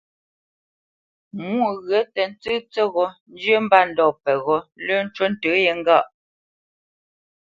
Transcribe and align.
Mwô 1.45 1.69
ghyə̂ 1.87 2.03
tə 2.15 2.23
tsə́ 2.41 2.55
tsə́ghō 2.71 3.05
njyə́ 3.33 3.59
mbândɔ̂ 3.65 4.09
peghó 4.23 4.57
lə́ 4.85 4.97
ncú 5.05 5.23
ntə 5.31 5.51
yē. 5.65 5.73